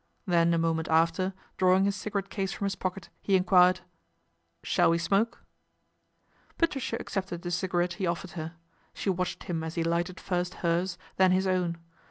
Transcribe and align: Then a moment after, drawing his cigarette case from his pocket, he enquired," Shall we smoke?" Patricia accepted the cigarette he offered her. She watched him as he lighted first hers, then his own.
Then 0.25 0.51
a 0.51 0.57
moment 0.57 0.87
after, 0.87 1.31
drawing 1.57 1.85
his 1.85 1.95
cigarette 1.95 2.31
case 2.31 2.51
from 2.51 2.65
his 2.65 2.73
pocket, 2.75 3.09
he 3.21 3.35
enquired," 3.35 3.81
Shall 4.63 4.89
we 4.89 4.97
smoke?" 4.97 5.43
Patricia 6.57 6.99
accepted 6.99 7.43
the 7.43 7.51
cigarette 7.51 7.93
he 7.93 8.07
offered 8.07 8.31
her. 8.31 8.55
She 8.95 9.11
watched 9.11 9.43
him 9.43 9.63
as 9.63 9.75
he 9.75 9.83
lighted 9.83 10.19
first 10.19 10.55
hers, 10.65 10.97
then 11.17 11.31
his 11.31 11.45
own. 11.45 11.77